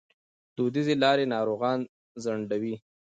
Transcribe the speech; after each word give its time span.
دودیزې 0.55 0.95
لارې 1.03 1.25
ناروغان 1.33 1.79
ځنډوي. 2.23 2.75